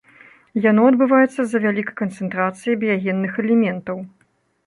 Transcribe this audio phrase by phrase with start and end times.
[0.69, 3.97] Яно адбываецца з-за вялікай канцэнтрацыі біягенных элементаў.